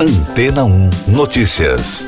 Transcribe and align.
Antena 0.00 0.64
1 0.64 0.90
Notícias. 1.08 2.06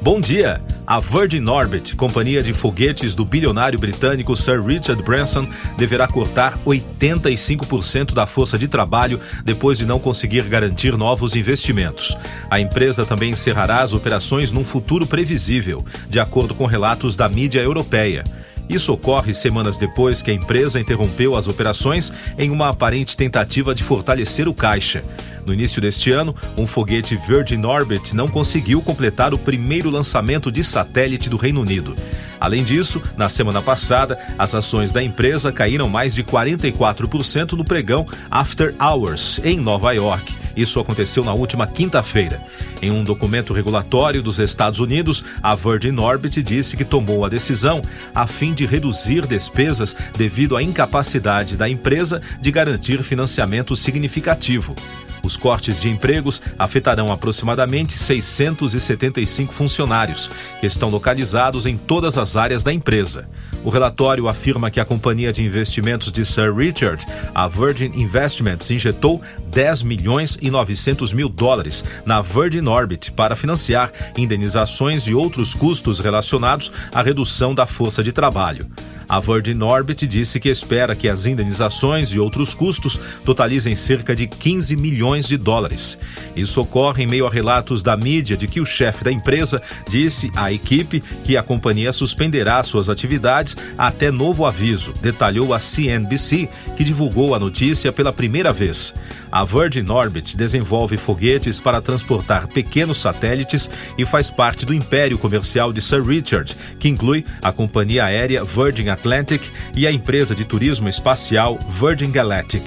Bom 0.00 0.20
dia! 0.20 0.62
A 0.86 1.00
Virgin 1.00 1.44
Orbit, 1.48 1.96
companhia 1.96 2.40
de 2.40 2.54
foguetes 2.54 3.16
do 3.16 3.24
bilionário 3.24 3.80
britânico 3.80 4.36
Sir 4.36 4.62
Richard 4.62 5.02
Branson, 5.02 5.48
deverá 5.76 6.06
cortar 6.06 6.56
85% 6.64 8.12
da 8.12 8.28
força 8.28 8.56
de 8.56 8.68
trabalho 8.68 9.18
depois 9.44 9.76
de 9.76 9.86
não 9.86 9.98
conseguir 9.98 10.44
garantir 10.44 10.96
novos 10.96 11.34
investimentos. 11.34 12.16
A 12.48 12.60
empresa 12.60 13.04
também 13.04 13.30
encerrará 13.30 13.80
as 13.80 13.92
operações 13.92 14.52
num 14.52 14.62
futuro 14.62 15.04
previsível, 15.04 15.84
de 16.08 16.20
acordo 16.20 16.54
com 16.54 16.64
relatos 16.64 17.16
da 17.16 17.28
mídia 17.28 17.60
europeia. 17.60 18.22
Isso 18.68 18.92
ocorre 18.92 19.34
semanas 19.34 19.76
depois 19.76 20.22
que 20.22 20.30
a 20.30 20.34
empresa 20.34 20.80
interrompeu 20.80 21.36
as 21.36 21.46
operações 21.46 22.12
em 22.38 22.50
uma 22.50 22.68
aparente 22.68 23.16
tentativa 23.16 23.74
de 23.74 23.84
fortalecer 23.84 24.48
o 24.48 24.54
caixa. 24.54 25.04
No 25.44 25.52
início 25.52 25.80
deste 25.80 26.10
ano, 26.10 26.34
um 26.56 26.66
foguete 26.66 27.16
Virgin 27.16 27.64
Orbit 27.64 28.16
não 28.16 28.26
conseguiu 28.26 28.80
completar 28.80 29.34
o 29.34 29.38
primeiro 29.38 29.90
lançamento 29.90 30.50
de 30.50 30.62
satélite 30.62 31.28
do 31.28 31.36
Reino 31.36 31.60
Unido. 31.60 31.94
Além 32.40 32.64
disso, 32.64 33.02
na 33.16 33.28
semana 33.28 33.60
passada, 33.60 34.18
as 34.38 34.54
ações 34.54 34.92
da 34.92 35.02
empresa 35.02 35.52
caíram 35.52 35.88
mais 35.88 36.14
de 36.14 36.24
44% 36.24 37.52
no 37.52 37.64
pregão 37.64 38.06
After 38.30 38.74
Hours, 38.80 39.40
em 39.44 39.58
Nova 39.58 39.92
York. 39.92 40.34
Isso 40.56 40.80
aconteceu 40.80 41.24
na 41.24 41.32
última 41.32 41.66
quinta-feira. 41.66 42.40
Em 42.84 42.92
um 42.92 43.02
documento 43.02 43.54
regulatório 43.54 44.22
dos 44.22 44.38
Estados 44.38 44.78
Unidos, 44.78 45.24
a 45.42 45.54
Virgin 45.54 45.98
Orbit 45.98 46.42
disse 46.42 46.76
que 46.76 46.84
tomou 46.84 47.24
a 47.24 47.30
decisão 47.30 47.80
a 48.14 48.26
fim 48.26 48.52
de 48.52 48.66
reduzir 48.66 49.26
despesas 49.26 49.96
devido 50.18 50.54
à 50.54 50.62
incapacidade 50.62 51.56
da 51.56 51.66
empresa 51.66 52.20
de 52.42 52.50
garantir 52.50 53.02
financiamento 53.02 53.74
significativo. 53.74 54.76
Os 55.22 55.34
cortes 55.34 55.80
de 55.80 55.88
empregos 55.88 56.42
afetarão 56.58 57.10
aproximadamente 57.10 57.96
675 57.96 59.54
funcionários, 59.54 60.30
que 60.60 60.66
estão 60.66 60.90
localizados 60.90 61.64
em 61.64 61.78
todas 61.78 62.18
as 62.18 62.36
áreas 62.36 62.62
da 62.62 62.70
empresa. 62.70 63.26
O 63.64 63.70
relatório 63.70 64.28
afirma 64.28 64.70
que 64.70 64.78
a 64.78 64.84
companhia 64.84 65.32
de 65.32 65.42
investimentos 65.42 66.12
de 66.12 66.22
Sir 66.22 66.54
Richard, 66.54 67.04
a 67.34 67.48
Virgin 67.48 67.98
Investments, 67.98 68.70
injetou 68.70 69.22
10 69.50 69.82
milhões 69.82 70.36
e 70.42 70.50
900 70.50 71.14
mil 71.14 71.30
dólares 71.30 71.82
na 72.04 72.20
Virgin 72.20 72.66
Orbit 72.66 73.10
para 73.12 73.34
financiar 73.34 73.90
indenizações 74.18 75.06
e 75.06 75.14
outros 75.14 75.54
custos 75.54 75.98
relacionados 75.98 76.70
à 76.92 77.00
redução 77.00 77.54
da 77.54 77.64
força 77.64 78.02
de 78.02 78.12
trabalho. 78.12 78.68
A 79.08 79.20
Virgin 79.20 79.62
Orbit 79.62 80.06
disse 80.06 80.40
que 80.40 80.48
espera 80.48 80.94
que 80.94 81.08
as 81.08 81.26
indenizações 81.26 82.08
e 82.10 82.18
outros 82.18 82.54
custos 82.54 82.98
totalizem 83.24 83.76
cerca 83.76 84.14
de 84.14 84.26
15 84.26 84.76
milhões 84.76 85.26
de 85.26 85.36
dólares. 85.36 85.98
Isso 86.34 86.60
ocorre 86.60 87.02
em 87.02 87.06
meio 87.06 87.26
a 87.26 87.30
relatos 87.30 87.82
da 87.82 87.96
mídia 87.96 88.36
de 88.36 88.46
que 88.46 88.60
o 88.60 88.66
chefe 88.66 89.04
da 89.04 89.12
empresa 89.12 89.62
disse 89.88 90.30
à 90.34 90.52
equipe 90.52 91.02
que 91.22 91.36
a 91.36 91.42
companhia 91.42 91.92
suspenderá 91.92 92.62
suas 92.62 92.88
atividades 92.88 93.56
até 93.76 94.10
novo 94.10 94.46
aviso, 94.46 94.92
detalhou 95.00 95.52
a 95.52 95.58
CNBC, 95.58 96.48
que 96.76 96.84
divulgou 96.84 97.34
a 97.34 97.38
notícia 97.38 97.92
pela 97.92 98.12
primeira 98.12 98.52
vez. 98.52 98.94
A 99.30 99.44
Virgin 99.44 99.90
Orbit 99.90 100.36
desenvolve 100.36 100.96
foguetes 100.96 101.58
para 101.58 101.82
transportar 101.82 102.46
pequenos 102.46 103.00
satélites 103.00 103.68
e 103.98 104.04
faz 104.04 104.30
parte 104.30 104.64
do 104.64 104.72
império 104.72 105.18
comercial 105.18 105.72
de 105.72 105.82
Sir 105.82 106.04
Richard, 106.04 106.54
que 106.78 106.88
inclui 106.88 107.24
a 107.42 107.50
companhia 107.50 108.04
aérea 108.04 108.44
Virgin 108.44 108.90
Atlantic 108.94 109.42
e 109.76 109.86
a 109.86 109.92
empresa 109.92 110.34
de 110.34 110.44
turismo 110.44 110.88
espacial 110.88 111.58
Virgin 111.68 112.10
Galactic. 112.10 112.62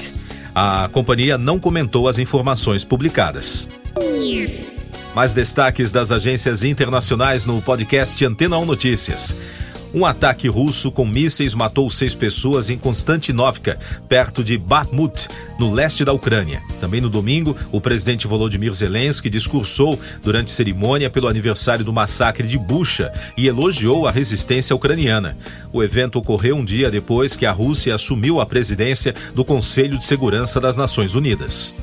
A 0.54 0.90
companhia 0.92 1.38
não 1.38 1.60
comentou 1.60 2.08
as 2.08 2.18
informações 2.18 2.84
publicadas. 2.84 3.68
Mais 5.14 5.34
destaques 5.34 5.92
das 5.92 6.12
agências 6.12 6.64
internacionais 6.64 7.46
no 7.46 7.62
podcast 7.62 8.24
Antena 8.24 8.58
1 8.58 8.66
Notícias. 8.66 9.36
Um 9.98 10.06
ataque 10.06 10.48
russo 10.48 10.92
com 10.92 11.08
mísseis 11.08 11.56
matou 11.56 11.90
seis 11.90 12.14
pessoas 12.14 12.70
em 12.70 12.78
Konstantinovka, 12.78 13.80
perto 14.08 14.44
de 14.44 14.56
Bakhmut, 14.56 15.28
no 15.58 15.74
leste 15.74 16.06
da 16.06 16.14
Ucrânia. 16.14 16.62
Também 16.80 17.02
no 17.02 17.10
domingo, 17.10 17.58
o 17.72 17.82
presidente 17.82 18.28
Volodymyr 18.28 18.72
Zelensky 18.74 19.28
discursou 19.28 20.00
durante 20.22 20.52
cerimônia 20.52 21.10
pelo 21.10 21.28
aniversário 21.28 21.84
do 21.84 21.92
massacre 21.92 22.48
de 22.48 22.60
Bucha 22.60 23.12
e 23.36 23.48
elogiou 23.48 24.06
a 24.06 24.12
resistência 24.12 24.76
ucraniana. 24.76 25.36
O 25.74 25.82
evento 25.82 26.20
ocorreu 26.20 26.58
um 26.58 26.64
dia 26.64 26.92
depois 26.92 27.36
que 27.36 27.48
a 27.48 27.52
Rússia 27.52 27.96
assumiu 27.96 28.40
a 28.40 28.46
presidência 28.46 29.16
do 29.34 29.44
Conselho 29.44 29.98
de 29.98 30.06
Segurança 30.06 30.62
das 30.62 30.76
Nações 30.76 31.16
Unidas. 31.16 31.74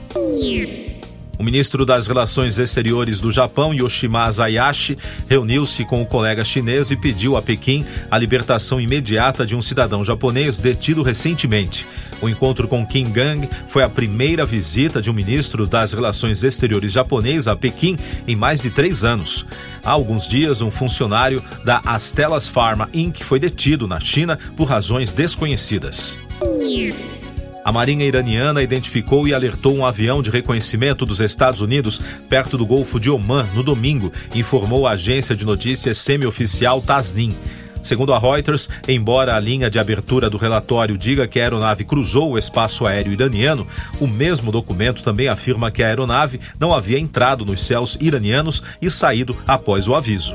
O 1.38 1.42
ministro 1.42 1.84
das 1.84 2.06
Relações 2.06 2.58
Exteriores 2.58 3.20
do 3.20 3.32
Japão, 3.32 3.74
Yoshimasa 3.74 4.44
Hayashi, 4.44 4.96
reuniu-se 5.28 5.84
com 5.84 6.00
o 6.00 6.06
colega 6.06 6.44
chinês 6.44 6.90
e 6.90 6.96
pediu 6.96 7.36
a 7.36 7.42
Pequim 7.42 7.84
a 8.10 8.18
libertação 8.18 8.80
imediata 8.80 9.44
de 9.44 9.56
um 9.56 9.62
cidadão 9.62 10.04
japonês 10.04 10.58
detido 10.58 11.02
recentemente. 11.02 11.86
O 12.22 12.28
encontro 12.28 12.68
com 12.68 12.86
Kim 12.86 13.10
Gang 13.10 13.48
foi 13.68 13.82
a 13.82 13.88
primeira 13.88 14.46
visita 14.46 15.02
de 15.02 15.10
um 15.10 15.14
ministro 15.14 15.66
das 15.66 15.92
Relações 15.92 16.44
Exteriores 16.44 16.92
japonês 16.92 17.48
a 17.48 17.56
Pequim 17.56 17.98
em 18.28 18.36
mais 18.36 18.60
de 18.60 18.70
três 18.70 19.04
anos. 19.04 19.44
Há 19.84 19.90
alguns 19.90 20.28
dias, 20.28 20.62
um 20.62 20.70
funcionário 20.70 21.42
da 21.64 21.82
Astellas 21.84 22.48
Pharma 22.48 22.88
Inc. 22.94 23.22
foi 23.22 23.40
detido 23.40 23.88
na 23.88 23.98
China 23.98 24.38
por 24.56 24.64
razões 24.64 25.12
desconhecidas. 25.12 26.18
A 27.64 27.72
Marinha 27.72 28.04
Iraniana 28.04 28.62
identificou 28.62 29.26
e 29.26 29.32
alertou 29.32 29.74
um 29.74 29.86
avião 29.86 30.22
de 30.22 30.28
reconhecimento 30.28 31.06
dos 31.06 31.18
Estados 31.20 31.62
Unidos 31.62 31.98
perto 32.28 32.58
do 32.58 32.66
Golfo 32.66 33.00
de 33.00 33.08
Oman 33.08 33.48
no 33.54 33.62
domingo, 33.62 34.12
informou 34.34 34.86
a 34.86 34.90
agência 34.90 35.34
de 35.34 35.46
notícias 35.46 35.96
semi-oficial 35.96 36.82
Tasnim. 36.82 37.34
Segundo 37.82 38.12
a 38.12 38.18
Reuters, 38.18 38.68
embora 38.86 39.34
a 39.34 39.40
linha 39.40 39.70
de 39.70 39.78
abertura 39.78 40.28
do 40.28 40.36
relatório 40.36 40.96
diga 40.96 41.26
que 41.26 41.40
a 41.40 41.42
aeronave 41.42 41.84
cruzou 41.84 42.32
o 42.32 42.38
espaço 42.38 42.86
aéreo 42.86 43.12
iraniano, 43.12 43.66
o 43.98 44.06
mesmo 44.06 44.52
documento 44.52 45.02
também 45.02 45.28
afirma 45.28 45.70
que 45.70 45.82
a 45.82 45.86
aeronave 45.86 46.40
não 46.60 46.72
havia 46.72 46.98
entrado 46.98 47.46
nos 47.46 47.62
céus 47.62 47.96
iranianos 47.98 48.62
e 48.80 48.90
saído 48.90 49.34
após 49.46 49.88
o 49.88 49.94
aviso. 49.94 50.34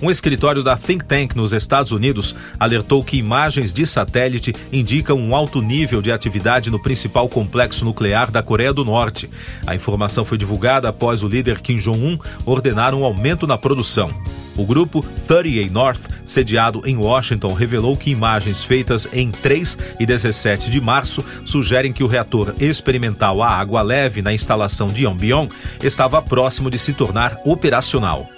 Um 0.00 0.10
escritório 0.10 0.62
da 0.62 0.76
Think 0.76 1.04
Tank 1.04 1.34
nos 1.34 1.52
Estados 1.52 1.90
Unidos 1.90 2.34
alertou 2.58 3.02
que 3.02 3.16
imagens 3.16 3.74
de 3.74 3.84
satélite 3.84 4.52
indicam 4.72 5.18
um 5.18 5.34
alto 5.34 5.60
nível 5.60 6.00
de 6.00 6.12
atividade 6.12 6.70
no 6.70 6.80
principal 6.80 7.28
complexo 7.28 7.84
nuclear 7.84 8.30
da 8.30 8.40
Coreia 8.40 8.72
do 8.72 8.84
Norte. 8.84 9.28
A 9.66 9.74
informação 9.74 10.24
foi 10.24 10.38
divulgada 10.38 10.88
após 10.88 11.24
o 11.24 11.28
líder 11.28 11.60
Kim 11.60 11.76
Jong-un 11.76 12.16
ordenar 12.46 12.94
um 12.94 13.02
aumento 13.02 13.44
na 13.44 13.58
produção. 13.58 14.08
O 14.56 14.64
grupo 14.64 15.04
30A 15.28 15.70
North, 15.70 16.08
sediado 16.24 16.82
em 16.84 16.96
Washington, 16.96 17.52
revelou 17.52 17.96
que 17.96 18.10
imagens 18.10 18.62
feitas 18.62 19.08
em 19.12 19.30
3 19.30 19.78
e 19.98 20.06
17 20.06 20.70
de 20.70 20.80
março 20.80 21.24
sugerem 21.44 21.92
que 21.92 22.04
o 22.04 22.08
reator 22.08 22.54
experimental 22.60 23.42
a 23.42 23.48
água 23.48 23.82
leve 23.82 24.22
na 24.22 24.32
instalação 24.32 24.86
de 24.86 25.04
Yongbyon 25.04 25.48
estava 25.82 26.22
próximo 26.22 26.70
de 26.70 26.78
se 26.78 26.92
tornar 26.92 27.36
operacional. 27.44 28.28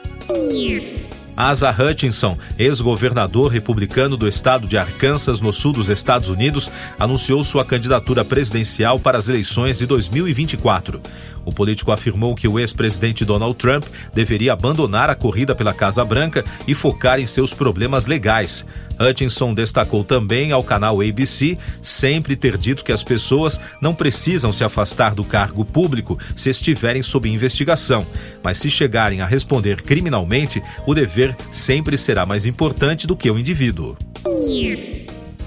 Asa 1.37 1.71
Hutchinson, 1.71 2.37
ex-governador 2.59 3.51
republicano 3.51 4.17
do 4.17 4.29
estado 4.29 4.67
de 4.67 4.77
Arkansas, 4.77 5.41
no 5.41 5.53
sul 5.53 5.73
dos 5.73 5.89
Estados 5.89 6.29
Unidos, 6.29 6.71
anunciou 6.99 7.43
sua 7.43 7.65
candidatura 7.65 8.25
presidencial 8.25 8.99
para 8.99 9.19
as 9.19 9.29
eleições 9.29 9.79
de 9.79 9.87
2024. 9.87 11.01
O 11.45 11.53
político 11.53 11.93
afirmou 11.93 12.35
que 12.35 12.47
o 12.47 12.59
ex-presidente 12.59 13.25
Donald 13.25 13.57
Trump 13.57 13.85
deveria 14.13 14.53
abandonar 14.53 15.11
a 15.11 15.15
corrida 15.15 15.55
pela 15.55 15.73
Casa 15.73 16.05
Branca 16.05 16.45
e 16.67 16.75
focar 16.75 17.19
em 17.19 17.27
seus 17.27 17.55
problemas 17.55 18.07
legais. 18.07 18.65
Hutchinson 19.01 19.55
destacou 19.55 20.05
também 20.05 20.53
ao 20.53 20.63
canal 20.63 21.01
ABC 21.01 21.57
sempre 21.83 22.37
ter 22.37 22.59
dito 22.59 22.85
que 22.85 22.93
as 22.93 23.03
pessoas 23.03 23.61
não 23.81 23.95
precisam 23.95 24.53
se 24.53 24.63
afastar 24.63 25.15
do 25.15 25.25
cargo 25.25 25.65
público 25.65 26.19
se 26.37 26.51
estiverem 26.51 27.03
sob 27.03 27.29
investigação, 27.29 28.07
mas 28.43 28.59
se 28.59 28.71
chegarem 28.71 29.23
a 29.23 29.27
responder 29.27 29.81
criminalmente, 29.83 30.63
o 30.87 30.95
dever 30.95 31.35
sempre 31.51 31.97
será 31.97 32.27
mais 32.27 32.45
importante 32.45 33.07
do 33.07 33.17
que 33.17 33.31
o 33.31 33.39
indivíduo. 33.39 33.97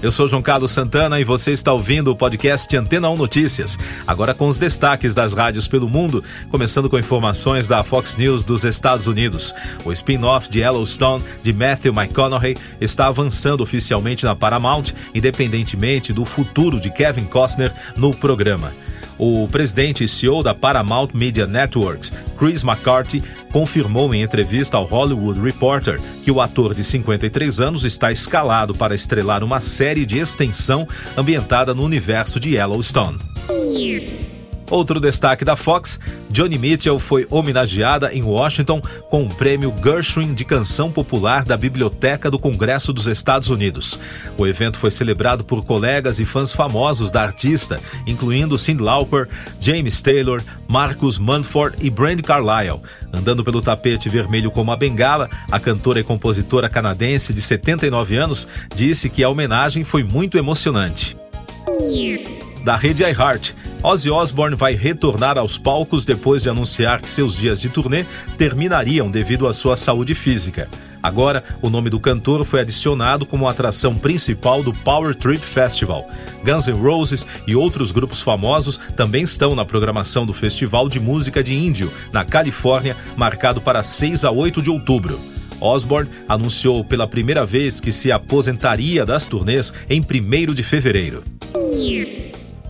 Eu 0.04 0.12
sou 0.12 0.28
João 0.28 0.42
Carlos 0.42 0.70
Santana 0.70 1.18
e 1.18 1.24
você 1.24 1.50
está 1.50 1.72
ouvindo 1.72 2.10
o 2.10 2.14
podcast 2.14 2.76
Antena 2.76 3.08
1 3.08 3.16
Notícias. 3.16 3.78
Agora 4.06 4.34
com 4.34 4.46
os 4.46 4.58
destaques 4.58 5.14
das 5.14 5.32
rádios 5.32 5.66
pelo 5.66 5.88
mundo, 5.88 6.22
começando 6.50 6.90
com 6.90 6.98
informações 6.98 7.66
da 7.66 7.82
Fox 7.82 8.14
News 8.14 8.44
dos 8.44 8.64
Estados 8.64 9.06
Unidos. 9.06 9.54
O 9.82 9.90
spin-off 9.92 10.50
de 10.50 10.58
Yellowstone 10.58 11.24
de 11.42 11.54
Matthew 11.54 11.94
McConaughey 11.94 12.54
está 12.82 13.06
avançando 13.06 13.62
oficialmente 13.62 14.26
na 14.26 14.36
Paramount, 14.36 14.92
independentemente 15.14 16.12
do 16.12 16.26
futuro 16.26 16.78
de 16.78 16.90
Kevin 16.90 17.24
Costner 17.24 17.72
no 17.96 18.14
programa. 18.14 18.70
O 19.16 19.48
presidente 19.48 20.04
e 20.04 20.08
CEO 20.08 20.42
da 20.42 20.52
Paramount 20.52 21.10
Media 21.14 21.46
Networks, 21.46 22.12
Chris 22.36 22.62
McCarthy, 22.62 23.22
confirmou 23.54 24.12
em 24.12 24.20
entrevista 24.20 24.76
ao 24.76 24.84
Hollywood 24.84 25.40
Reporter 25.40 26.00
que 26.24 26.30
o 26.32 26.40
ator 26.40 26.74
de 26.74 26.82
53 26.82 27.60
anos 27.60 27.84
está 27.84 28.10
escalado 28.10 28.74
para 28.74 28.96
estrelar 28.96 29.44
uma 29.44 29.60
série 29.60 30.04
de 30.04 30.18
extensão 30.18 30.88
ambientada 31.16 31.72
no 31.72 31.84
universo 31.84 32.40
de 32.40 32.56
Yellowstone. 32.56 33.18
Outro 34.70 34.98
destaque 34.98 35.44
da 35.44 35.56
Fox, 35.56 36.00
Johnny 36.30 36.58
Mitchell 36.58 36.98
foi 36.98 37.26
homenageada 37.30 38.12
em 38.14 38.22
Washington 38.22 38.80
com 39.10 39.24
o 39.24 39.34
prêmio 39.34 39.72
Gershwin 39.82 40.32
de 40.32 40.44
Canção 40.44 40.90
Popular 40.90 41.44
da 41.44 41.56
Biblioteca 41.56 42.30
do 42.30 42.38
Congresso 42.38 42.92
dos 42.92 43.06
Estados 43.06 43.50
Unidos. 43.50 43.98
O 44.38 44.46
evento 44.46 44.78
foi 44.78 44.90
celebrado 44.90 45.44
por 45.44 45.64
colegas 45.64 46.18
e 46.18 46.24
fãs 46.24 46.52
famosos 46.52 47.10
da 47.10 47.22
artista, 47.22 47.78
incluindo 48.06 48.58
Cyndi 48.58 48.82
Lauper, 48.82 49.28
James 49.60 50.00
Taylor, 50.00 50.42
Marcus 50.66 51.18
Manford 51.18 51.76
e 51.80 51.90
Brand 51.90 52.20
Carlile. 52.22 52.80
Andando 53.12 53.44
pelo 53.44 53.60
tapete 53.60 54.08
vermelho 54.08 54.50
como 54.50 54.72
a 54.72 54.76
bengala, 54.76 55.28
a 55.50 55.60
cantora 55.60 56.00
e 56.00 56.04
compositora 56.04 56.68
canadense 56.68 57.32
de 57.32 57.40
79 57.40 58.16
anos 58.16 58.48
disse 58.74 59.08
que 59.08 59.22
a 59.22 59.28
homenagem 59.28 59.84
foi 59.84 60.02
muito 60.02 60.38
emocionante. 60.38 61.16
Da 62.64 62.76
rede 62.76 63.02
iHeart, 63.04 63.52
Ozzy 63.84 64.10
Osbourne 64.10 64.56
vai 64.56 64.72
retornar 64.72 65.36
aos 65.36 65.58
palcos 65.58 66.06
depois 66.06 66.42
de 66.42 66.48
anunciar 66.48 67.02
que 67.02 67.10
seus 67.10 67.36
dias 67.36 67.60
de 67.60 67.68
turnê 67.68 68.06
terminariam 68.38 69.10
devido 69.10 69.46
à 69.46 69.52
sua 69.52 69.76
saúde 69.76 70.14
física. 70.14 70.70
Agora, 71.02 71.44
o 71.60 71.68
nome 71.68 71.90
do 71.90 72.00
cantor 72.00 72.46
foi 72.46 72.62
adicionado 72.62 73.26
como 73.26 73.46
atração 73.46 73.94
principal 73.94 74.62
do 74.62 74.72
Power 74.72 75.14
Trip 75.14 75.44
Festival. 75.44 76.08
Guns 76.42 76.66
N' 76.66 76.80
Roses 76.80 77.26
e 77.46 77.54
outros 77.54 77.92
grupos 77.92 78.22
famosos 78.22 78.80
também 78.96 79.24
estão 79.24 79.54
na 79.54 79.66
programação 79.66 80.24
do 80.24 80.32
Festival 80.32 80.88
de 80.88 80.98
Música 80.98 81.44
de 81.44 81.54
Índio, 81.54 81.92
na 82.10 82.24
Califórnia, 82.24 82.96
marcado 83.18 83.60
para 83.60 83.82
6 83.82 84.24
a 84.24 84.30
8 84.30 84.62
de 84.62 84.70
outubro. 84.70 85.20
Osborne 85.60 86.08
anunciou 86.26 86.82
pela 86.82 87.06
primeira 87.06 87.44
vez 87.44 87.80
que 87.80 87.92
se 87.92 88.10
aposentaria 88.10 89.04
das 89.04 89.26
turnês 89.26 89.74
em 89.90 90.00
1 90.00 90.54
de 90.54 90.62
fevereiro 90.62 91.22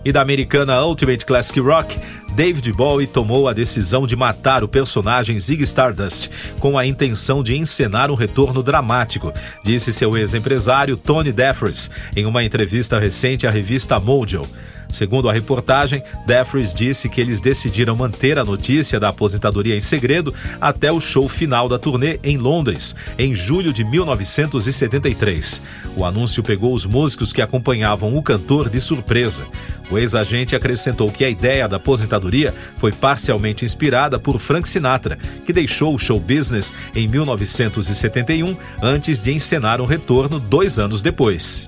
e 0.05 0.11
da 0.11 0.21
americana 0.21 0.85
Ultimate 0.85 1.25
Classic 1.25 1.59
Rock, 1.59 1.97
David 2.35 2.71
Bowie 2.73 3.07
tomou 3.07 3.47
a 3.47 3.53
decisão 3.53 4.05
de 4.05 4.15
matar 4.15 4.63
o 4.63 4.67
personagem 4.67 5.39
Zig 5.39 5.63
Stardust 5.63 6.29
com 6.59 6.77
a 6.77 6.85
intenção 6.85 7.41
de 7.41 7.57
encenar 7.57 8.11
um 8.11 8.15
retorno 8.15 8.61
dramático, 8.61 9.33
disse 9.63 9.91
seu 9.91 10.15
ex-empresário 10.15 10.95
Tony 10.95 11.31
Defries 11.31 11.89
em 12.15 12.25
uma 12.25 12.43
entrevista 12.43 12.99
recente 12.99 13.47
à 13.47 13.49
revista 13.49 13.99
Mojo. 13.99 14.41
Segundo 14.89 15.29
a 15.29 15.33
reportagem, 15.33 16.03
Defries 16.25 16.73
disse 16.73 17.09
que 17.09 17.19
eles 17.19 17.41
decidiram 17.41 17.95
manter 17.95 18.39
a 18.39 18.45
notícia 18.45 18.99
da 18.99 19.09
aposentadoria 19.09 19.75
em 19.75 19.79
segredo 19.79 20.33
até 20.59 20.91
o 20.91 20.99
show 20.99 21.27
final 21.27 21.67
da 21.67 21.77
turnê 21.77 22.19
em 22.23 22.37
Londres, 22.37 22.95
em 23.17 23.35
julho 23.35 23.73
de 23.73 23.83
1973. 23.83 25.61
O 25.95 26.05
anúncio 26.05 26.43
pegou 26.43 26.73
os 26.73 26.85
músicos 26.85 27.33
que 27.33 27.41
acompanhavam 27.41 28.15
o 28.15 28.23
cantor 28.23 28.69
de 28.69 28.79
surpresa. 28.79 29.43
O 29.89 29.97
ex-agente 29.97 30.55
acrescentou 30.55 31.11
que 31.11 31.23
a 31.23 31.29
ideia 31.29 31.67
da 31.67 31.77
aposentadoria 31.77 32.53
foi 32.77 32.91
parcialmente 32.91 33.65
inspirada 33.65 34.17
por 34.17 34.39
Frank 34.39 34.67
Sinatra, 34.67 35.17
que 35.45 35.53
deixou 35.53 35.93
o 35.93 35.99
show 35.99 36.19
business 36.19 36.73
em 36.95 37.07
1971 37.07 38.55
antes 38.81 39.21
de 39.21 39.31
encenar 39.31 39.79
um 39.79 39.85
retorno 39.85 40.39
dois 40.39 40.79
anos 40.79 41.01
depois. 41.01 41.67